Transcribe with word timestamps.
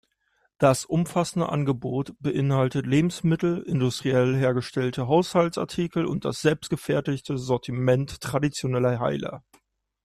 Das 0.57 0.83
umfassende 0.85 1.49
Angebot 1.49 2.15
beinhaltet 2.19 2.87
Lebensmittel, 2.87 3.61
industriell 3.61 4.35
hergestellte 4.35 5.05
Haushaltsartikel 5.07 6.05
und 6.07 6.25
das 6.25 6.41
selbstgefertigte 6.41 7.37
Sortiment 7.37 8.19
traditioneller 8.19 8.99
Heiler. 8.99 9.43